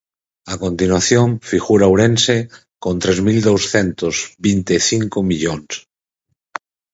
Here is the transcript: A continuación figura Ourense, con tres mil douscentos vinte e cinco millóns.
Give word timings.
A 0.53 0.55
continuación 0.63 1.27
figura 1.51 1.89
Ourense, 1.91 2.37
con 2.83 2.95
tres 3.03 3.17
mil 3.27 3.37
douscentos 3.49 4.15
vinte 4.45 4.71
e 4.79 4.81
cinco 4.91 5.17
millóns. 5.29 5.71